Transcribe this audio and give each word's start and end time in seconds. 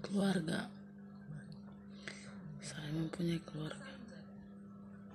keluarga. 0.00 0.70
Saya 2.62 2.88
mempunyai 2.94 3.42
keluarga. 3.42 3.97